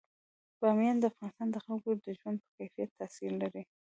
بامیان 0.61 0.97
د 0.99 1.03
افغانستان 1.11 1.47
د 1.51 1.57
خلکو 1.65 1.89
د 2.05 2.07
ژوند 2.19 2.37
په 2.41 2.47
کیفیت 2.57 2.89
تاثیر 2.99 3.31
لري. 3.41 3.63